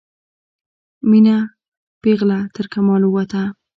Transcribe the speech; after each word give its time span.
میینه 1.09 1.37
پیغله 2.01 2.39
ترکمال 2.55 3.01
ووته 3.05 3.43